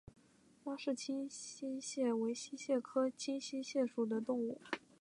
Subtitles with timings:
[0.63, 4.59] 拉氏清溪蟹为溪蟹科清溪蟹属的动物。